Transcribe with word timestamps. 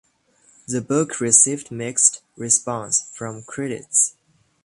The 0.67 0.81
book 0.81 1.19
received 1.19 1.69
mixed 1.69 2.23
response 2.35 3.07
from 3.13 3.43
critics. 3.43 4.15